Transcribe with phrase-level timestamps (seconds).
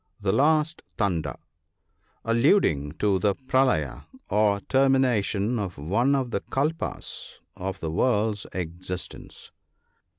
[0.19, 1.35] The last thunder,—
[2.25, 9.51] Alluding to the" Pralaya," or termination of one of the Kalpas of the world's existence.